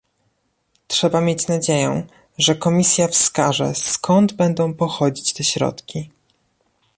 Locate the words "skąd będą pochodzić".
3.75-5.33